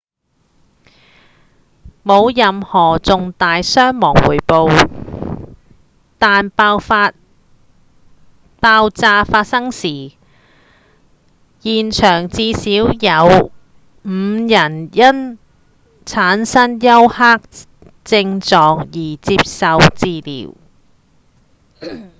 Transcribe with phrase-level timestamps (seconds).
[2.01, 4.89] 無任何重大傷亡匯報
[6.17, 6.79] 但爆
[8.89, 10.13] 炸發生時
[11.59, 13.51] 現場至少有
[14.03, 15.37] 五人因
[16.03, 17.39] 產生休克
[18.03, 20.55] 症狀而接受治療